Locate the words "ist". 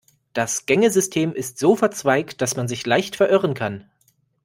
1.31-1.59